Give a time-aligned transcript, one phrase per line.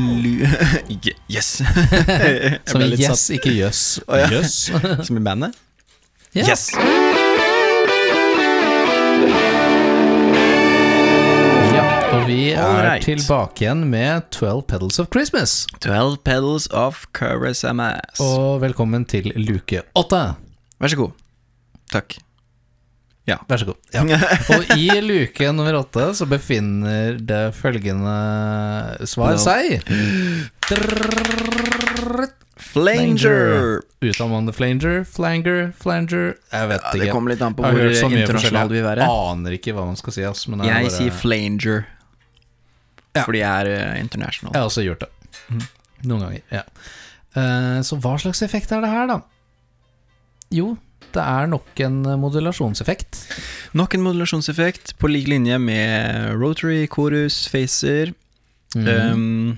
[1.30, 1.46] Yes.
[2.70, 3.82] Som i yes, yes, ikke jøss.
[4.08, 4.28] Oh, ja.
[4.32, 4.70] yes.
[5.06, 5.56] Som i bandet?
[6.34, 6.48] Yeah.
[6.48, 6.70] Yes.
[11.70, 11.84] Ja,
[12.14, 13.04] og vi er Alright.
[13.06, 15.66] tilbake igjen med 12 Pedals of Christmas.
[15.84, 18.20] 12 pedals of Karasamas.
[18.22, 20.22] Og velkommen til luke åtte.
[20.80, 21.14] Vær så god.
[21.92, 22.18] Takk.
[23.48, 23.76] Vær så god.
[23.94, 24.02] Ja.
[24.56, 28.16] Og i luke nummer åtte så befinner det følgende
[29.10, 29.42] svar No.
[29.42, 29.82] seg.
[32.60, 33.80] Flanger.
[34.00, 37.00] Uttaler det flanger, flanger, flanger Jeg vet Ja, ikke.
[37.00, 39.06] det kommer litt an på hvor internasjonal du vil være.
[39.08, 40.22] Aner ikke hva man skal si.
[40.28, 40.94] Altså, men er Jeg bare...
[40.96, 41.82] sier flanger.
[43.16, 43.24] Ja.
[43.26, 44.52] Fordi jeg er international.
[44.54, 45.10] Jeg har også gjort det.
[46.06, 46.42] Noen ganger.
[46.54, 46.64] ja
[47.30, 49.20] Uh, Så hva slags effekt er det her, da?
[50.50, 50.72] Jo,
[51.10, 53.18] det er nok en modulasjonseffekt.
[53.78, 58.12] Nok en modulasjonseffekt på lik linje med rotary, chorus, facer.
[58.76, 58.86] Mm.
[58.86, 59.56] Um,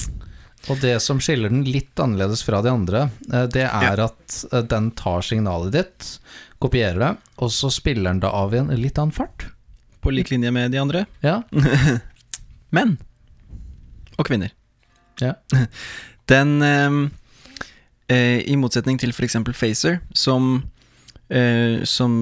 [0.70, 4.62] Og det som skiller den litt annerledes fra de andre, eh, det er at eh,
[4.70, 6.10] den tar signalet ditt,
[6.62, 7.10] kopierer det,
[7.42, 9.48] og så spiller den det av i en litt annen fart.
[10.02, 11.04] på lik linje med de andre.
[11.22, 11.42] Ja.
[12.74, 12.96] Menn.
[14.18, 14.50] Og kvinner.
[15.20, 15.34] Ja.
[16.30, 17.10] Den ehm,
[18.08, 19.36] eh, I motsetning til f.eks.
[19.54, 20.62] Facer, som
[21.32, 22.12] eh, som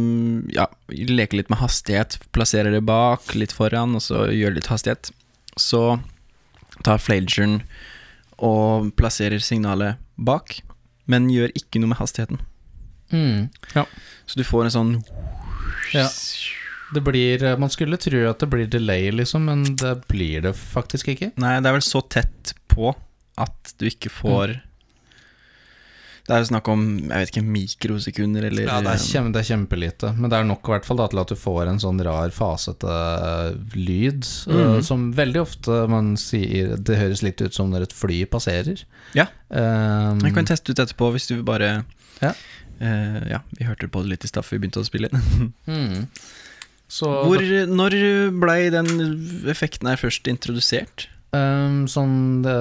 [0.54, 5.10] ja, leker litt med hastighet, plasserer det bak, litt foran, og så gjør litt hastighet,
[5.58, 5.98] så
[6.86, 7.60] tar flageren
[8.40, 10.60] og plasserer signalet bak,
[11.10, 12.40] men gjør ikke noe med hastigheten.
[13.10, 13.50] Mm.
[13.74, 13.84] ja.
[14.26, 14.90] Så du får en sånn
[15.90, 16.04] Ja.
[16.94, 20.52] Det blir eh, Man skulle tro at det blir delay, liksom, men det blir det
[20.54, 21.32] faktisk ikke.
[21.42, 22.92] Nei, det er vel så tett på
[23.40, 24.60] at du ikke får
[26.30, 29.40] Det er jo snakk om jeg vet ikke, mikrosekunder eller Ja, det er, kjempe, det
[29.40, 31.80] er kjempelite, men det er nok i hvert fall da, til at du får en
[31.82, 32.98] sånn rar, fasete
[33.74, 34.76] lyd, Mm -hmm.
[34.76, 38.84] uh, som veldig ofte man sier Det høres litt ut som når et fly passerer.
[39.14, 39.26] Ja.
[39.48, 41.84] Um, Jeg kan teste ut etterpå hvis du bare
[42.22, 42.32] Ja.
[42.80, 45.52] Uh, ja, vi hørte på det litt i stad før vi begynte å spille inn.
[45.66, 46.06] mm.
[46.88, 47.90] Så Hvor, når
[48.40, 48.86] blei den
[49.46, 51.08] effekten her først introdusert?
[51.36, 52.54] Um, sånn det,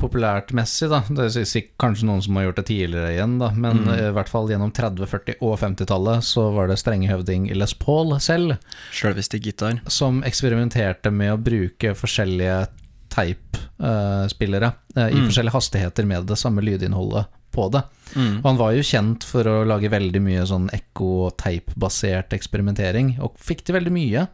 [0.00, 1.02] populært messig, da.
[1.08, 4.14] Det er sikkert kanskje noen som har gjort det tidligere igjen, da, men eh, i
[4.16, 8.56] hvert fall gjennom 30-, 40- og 50-tallet så var det strengehøvding Les Paul selv
[8.92, 9.80] Selveste gitar.
[9.88, 12.66] som eksperimenterte med å bruke forskjellige
[13.10, 15.26] teipspillere uh, i Mm.
[15.28, 17.82] forskjellige hastigheter med det samme lydinnholdet på det.
[18.14, 18.36] Mm.
[18.38, 23.16] Og han var jo kjent for å lage veldig mye sånn ekko- og teipbasert eksperimentering,
[23.20, 24.28] og fikk til veldig mye.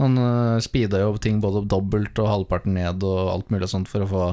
[0.00, 4.04] Han uh, speeda jo ting både dobbelt og halvparten ned og alt mulig sånt for
[4.04, 4.24] å få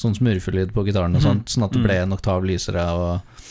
[0.00, 3.44] sånn smurfelyd på gitaren og sånt, sånt, sånn at det ble en oktav lysere og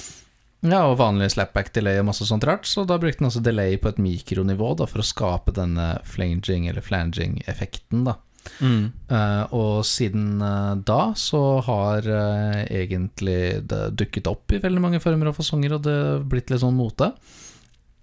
[0.64, 3.76] ja, og vanlig slapback delay og masse sånt rart, så da brukte han også delay
[3.76, 8.16] på et mikronivå da, for å skape denne flanging eller flanging-effekten, da.
[8.64, 8.92] Mm.
[9.12, 15.04] Uh, og siden uh, da så har uh, egentlig det dukket opp i veldig mange
[15.04, 15.98] former og fasonger, og det
[16.32, 17.12] blitt litt sånn mote.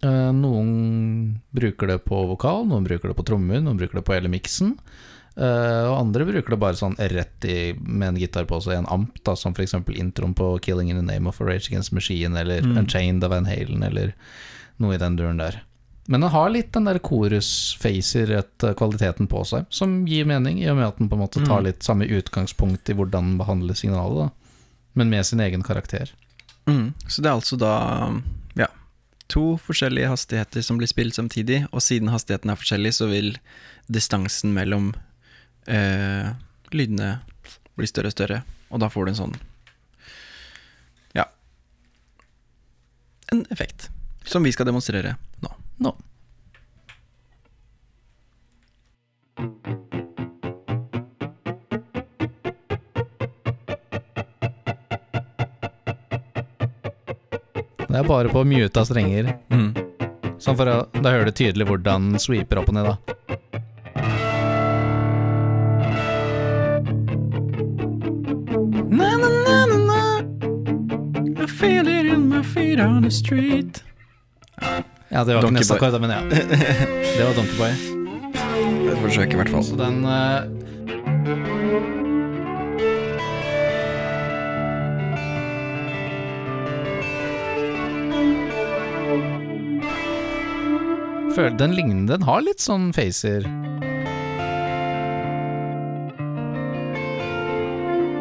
[0.02, 4.14] Eh, noen bruker det på vokal, noen bruker det på trommer, noen bruker det på
[4.16, 4.78] hele miksen.
[5.36, 8.86] Eh, og andre bruker det bare sånn rett i med en gitar på seg, en
[8.88, 9.74] amp, da, som f.eks.
[9.94, 12.76] introen på 'Killing in the Name of a Rage Against Machine', eller Mm.
[12.76, 14.12] 'Unchained' of Van Halen, eller
[14.78, 15.60] noe i den duren der.
[16.08, 20.86] Men den har litt den der chorus-facer-kvaliteten på seg, som gir mening, i og med
[20.88, 21.64] at den på en måte tar Mm.
[21.64, 24.30] litt samme utgangspunkt i hvordan den behandler signalet, da.
[24.94, 26.10] men med sin egen karakter.
[26.66, 26.92] Mm.
[27.06, 28.10] Så det er altså da
[29.30, 33.36] to forskjellige hastigheter som blir spilt samtidig, og siden hastigheten er forskjellig, så vil
[33.86, 34.92] distansen mellom
[35.70, 36.32] eh,
[36.74, 37.12] lydene
[37.78, 39.38] bli større og større, og da får du en sånn
[41.16, 41.26] ja
[43.32, 43.88] en effekt
[44.26, 45.54] som vi skal demonstrere nå.
[45.80, 45.94] Nå.
[57.90, 59.32] Det er bare på muta strenger.
[59.50, 59.72] Mm.
[60.38, 62.96] Sånn for å, Da hører du tydelig hvordan den sweeper opp og ned, da.
[68.94, 70.00] Na, na, na, na, na.
[71.42, 73.82] I feel it in my feet on the street.
[75.10, 76.20] Ja, det var ikke neste akkord, men ja.
[77.16, 77.72] Det var Donkey Boy.
[78.86, 79.64] Et forsøk, i hvert fall.
[79.66, 80.46] Så den eh,
[91.30, 93.44] Føler den ligner Den har litt sånn facer.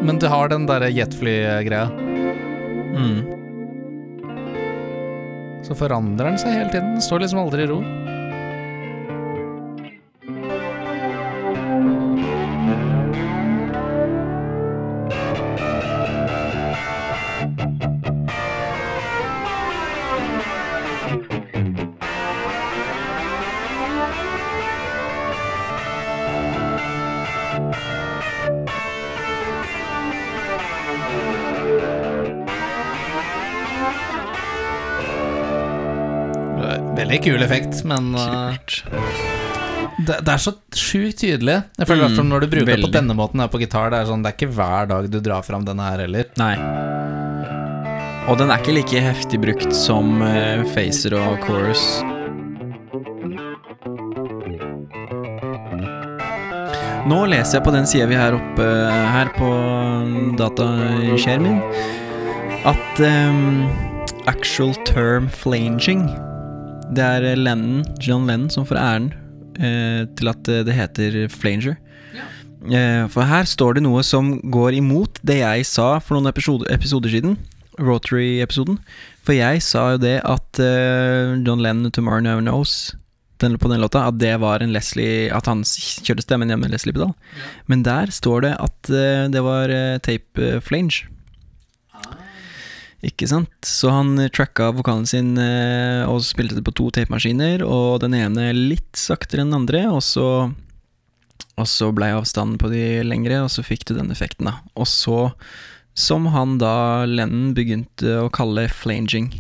[0.06, 1.90] Men det har den derre jetfly-greia.
[2.96, 3.20] Mm.
[5.66, 6.94] Så forandrer den seg hele tiden.
[6.96, 7.82] Den står liksom aldri i ro.
[37.10, 38.54] Veldig kul effekt, men uh,
[39.98, 41.56] det, det er så sjukt tydelig.
[41.80, 44.04] Jeg føler i Mm, når du bruker det på denne måten her på gitar, det
[44.04, 46.30] er sånn Det er ikke hver dag du drar fram denne her heller.
[46.38, 46.54] Nei.
[48.30, 51.82] Og den er ikke like heftig brukt som uh, Facer og Chorus.
[57.10, 58.70] Nå leser jeg på den sida vi har oppe
[59.18, 59.50] her på
[60.38, 61.86] dataskjermen min,
[62.70, 63.66] at um,
[64.30, 66.06] actual term flanging
[66.96, 69.12] Det er Lennon, John Lennon som får æren
[69.60, 71.78] eh, til at eh, det heter flanger.
[72.66, 76.68] Eh, For her står det noe som går imot det jeg sa for noen episode,
[76.74, 77.38] episoder siden.
[77.80, 78.80] Rotary-episoden.
[79.24, 82.96] For jeg sa jo det at eh, John Lennon 'Tomorrow Never Knows'
[83.40, 86.74] den, på den låta, at det var en Leslie At han kjørte stemmen hjemme med
[86.74, 87.14] Leslie-pedal.
[87.72, 91.08] Men der står det at eh, det var eh, tape eh, flange.
[93.06, 93.52] Ikke sant?
[93.64, 98.50] Så han tracka vokalen sin eh, og spilte det på to tapemaskiner, og den ene
[98.56, 100.28] litt saktere enn den andre, og så
[101.60, 104.60] og så blei avstanden på de lengre, og så fikk du den effekten, da.
[104.80, 105.32] Og så,
[105.92, 109.32] som han da, Lennon, begynte å kalle flanging.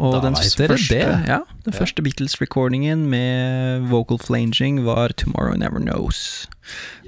[0.00, 1.02] Og Da den første, det.
[1.28, 6.48] Ja, den første Beatles-recordingen med vocal flanging var 'Tomorrow Never Knows'.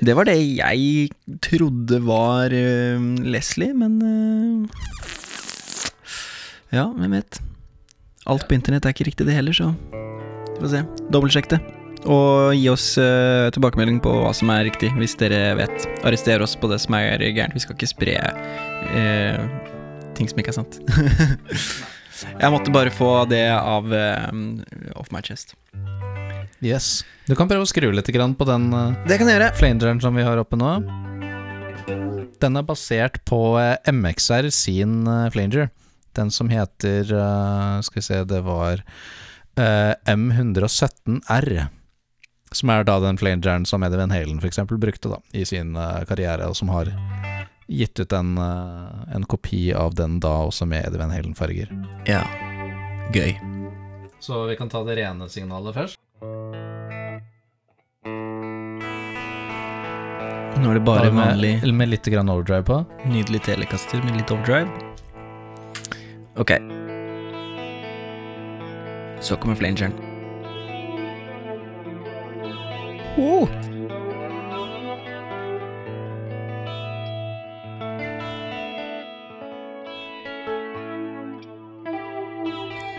[0.05, 1.09] Det var det jeg
[1.41, 4.69] trodde var uh, Leslie, men uh,
[6.73, 7.41] Ja, hvem vet.
[8.27, 9.73] Alt på internett er ikke riktig, det heller, så
[10.53, 10.83] vi får se.
[11.13, 11.61] Dobbeltsjekk det.
[12.03, 15.89] Og gi oss uh, tilbakemelding på hva som er riktig, hvis dere vet.
[16.05, 17.55] Arrester oss på det som er gærent.
[17.55, 18.19] Vi skal ikke spre
[18.93, 19.43] eh,
[20.19, 20.81] ting som ikke er sant.
[22.27, 25.55] Jeg måtte bare få det av uh, off my chest.
[26.63, 27.03] Yes.
[27.27, 29.53] Du kan prøve å skru litt på den uh, Det kan jeg gjøre.
[29.59, 30.77] flangeren som vi har oppe nå.
[32.43, 35.69] Den er basert på eh, MXR sin eh, flanger.
[36.17, 38.83] Den som heter eh, Skal vi se, det var
[39.55, 41.69] eh, M117R.
[42.53, 44.59] Som er da den flangeren som Eddie Van Halen f.eks.
[44.75, 46.91] brukte da i sin eh, karriere, og som har
[47.69, 51.69] gitt ut en, eh, en kopi av den da også med Eddie Van Halen-farger.
[52.07, 52.23] Ja.
[53.15, 53.37] Gøy.
[54.21, 55.99] Så vi kan ta det rene signalet først.
[60.63, 62.77] Nå er det bare med, vanlig med litt grann overdrive på.
[63.11, 64.71] Nydelig telekaster med litt overdrive.
[66.39, 66.55] Ok.
[69.23, 69.93] Så kommer flangeren.
[73.19, 73.72] Oh.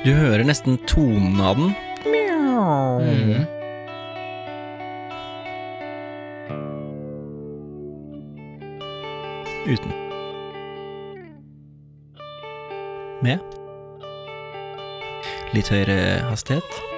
[0.03, 1.69] Du hører nesten tonen av den.
[2.03, 3.45] Mm.
[9.63, 9.93] Uten.
[13.23, 13.39] Med.
[15.55, 16.92] Litt høyere hastighet.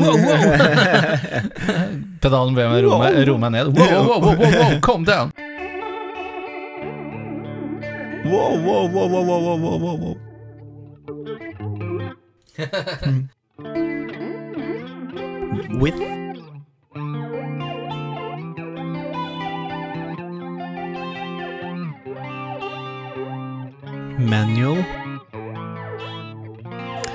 [0.00, 0.40] wow, wow.
[2.22, 3.66] Pedalen ber meg roe meg, ro meg ned.
[3.76, 5.32] Wow, wow, wow, wow, wow, calm down!
[8.24, 10.16] Wow, wow, wow, wow, wow, wow, wow, wow.
[15.80, 15.96] With
[24.18, 24.84] Manual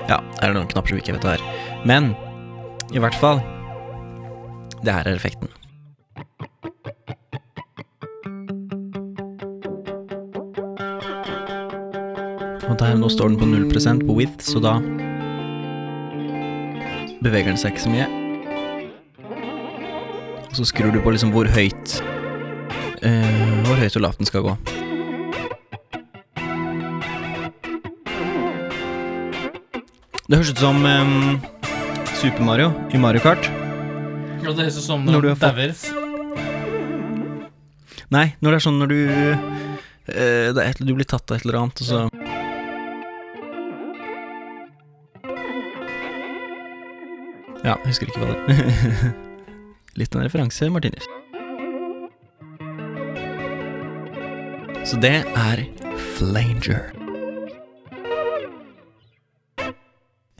[0.09, 1.43] Ja, er det noen knapper som ikke vet det her.
[1.85, 2.03] Men
[2.93, 3.41] i hvert fall
[4.85, 5.49] Det her er effekten.
[12.69, 14.75] Og der, nå står den på 0% på width, så da
[17.23, 18.07] beveger den seg ikke så mye.
[20.49, 21.97] Og så skrur du på liksom hvor høyt
[23.01, 24.57] uh, Hvor høyt og lavt den skal gå.
[30.25, 31.41] Det høres ut som em,
[32.25, 33.46] Super Mario i Mario Kart.
[34.41, 35.74] Ja, det høres ut som Når du dauer.
[38.10, 39.36] Nei, når det er sånn når du eh,
[40.10, 42.00] det er et, Du blir tatt av et eller annet, og så
[47.62, 49.13] Ja, husker ikke hva det er.
[50.01, 51.05] Litt av en referanse, Martinus.
[54.82, 55.67] Så det er
[56.17, 56.89] Flanger.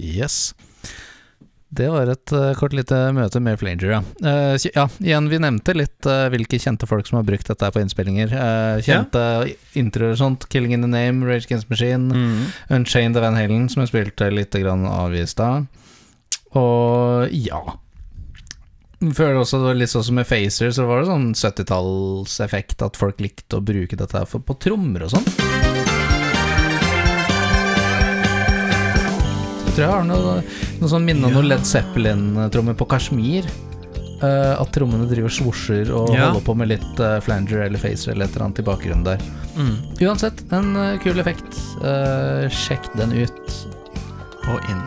[0.02, 0.56] Yes.
[1.70, 4.02] Det var et eh, kort lite møte med Flanger, ja.
[4.22, 7.82] Uh, ja, igjen, vi nevnte litt uh, hvilke kjente folk som har brukt dette på
[7.82, 8.32] innspillinger.
[8.32, 9.24] Uh, kjente
[9.76, 10.46] introer og sånt.
[10.48, 12.46] 'Killing in the Name', Rage Against Machine, Mm.
[12.70, 15.66] Unchained Van Halen, som jeg spilte litt grann av i stad.
[16.56, 17.60] Og ja
[19.14, 22.96] Føler også det var litt sånn som med Facer, så var det sånn 70-tallseffekt at
[22.98, 25.28] folk likte å bruke dette her på trommer og sånn.
[29.66, 30.38] Jeg tror jeg har noe,
[30.82, 33.48] noe sånn minne om noe Led Zeppelin-trommer på Kashmir.
[34.24, 36.30] Uh, at trommene driver svosjer og Ja.
[36.32, 39.20] holder på med litt uh, flanger eller facer eller et eller annet i bakgrunnen der.
[39.60, 39.74] Mm.
[40.08, 41.60] Uansett, en uh, kul effekt.
[42.56, 43.52] Sjekk den ut
[44.48, 44.82] Og inn.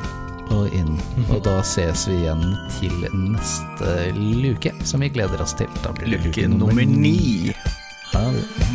[0.57, 0.95] og inn.
[1.29, 2.43] Og da ses vi igjen
[2.79, 5.69] til neste luke, som vi gleder oss til.
[5.85, 7.53] Da blir det Luke nummer ni.
[8.15, 8.68] Ha det.